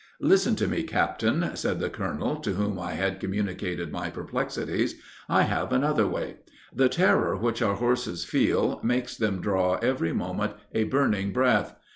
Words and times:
"'Listen 0.19 0.55
to 0.55 0.67
me, 0.67 0.81
captain,' 0.81 1.51
said 1.55 1.79
the 1.79 1.87
colonel, 1.87 2.37
to 2.37 2.53
whom 2.53 2.79
I 2.79 2.93
had 2.93 3.19
communicated 3.19 3.91
my 3.91 4.09
perplexities. 4.09 4.95
'I 5.29 5.43
have 5.43 5.71
another 5.71 6.07
way. 6.07 6.37
The 6.75 6.89
terror 6.89 7.35
which 7.37 7.61
our 7.61 7.75
horses 7.75 8.25
feel, 8.25 8.79
makes 8.83 9.15
them 9.15 9.41
draw 9.41 9.75
every 9.75 10.11
moment 10.11 10.53
a 10.73 10.85
burning 10.85 11.31
breath. 11.33 11.75